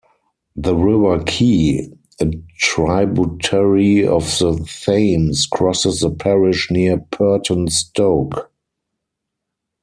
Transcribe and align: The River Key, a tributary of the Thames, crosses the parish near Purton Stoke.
The 0.55 0.75
River 0.75 1.23
Key, 1.25 1.91
a 2.19 2.31
tributary 2.57 4.07
of 4.07 4.23
the 4.39 4.67
Thames, 4.83 5.45
crosses 5.45 5.99
the 5.99 6.09
parish 6.09 6.71
near 6.71 7.01
Purton 7.11 7.67
Stoke. 7.67 8.49